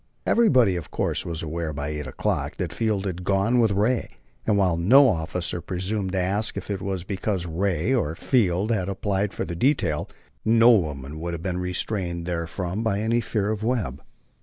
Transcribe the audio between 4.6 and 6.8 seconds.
no officer presumed to ask if